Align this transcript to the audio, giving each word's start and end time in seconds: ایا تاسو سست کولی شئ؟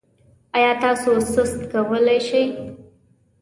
ایا 0.55 0.71
تاسو 0.83 1.11
سست 1.33 1.59
کولی 1.71 2.19
شئ؟ 2.27 2.43